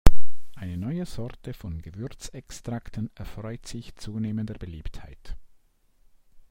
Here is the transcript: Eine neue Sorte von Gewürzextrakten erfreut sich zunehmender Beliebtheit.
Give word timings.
Eine 0.55 0.77
neue 0.79 1.05
Sorte 1.05 1.53
von 1.53 1.79
Gewürzextrakten 1.83 3.11
erfreut 3.13 3.67
sich 3.67 3.93
zunehmender 3.97 4.55
Beliebtheit. 4.55 5.37